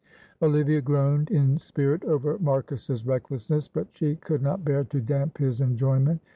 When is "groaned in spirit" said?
0.81-2.03